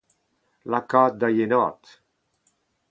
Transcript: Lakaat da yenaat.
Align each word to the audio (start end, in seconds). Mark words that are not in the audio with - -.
Lakaat 0.71 1.13
da 1.19 1.27
yenaat. 1.35 1.83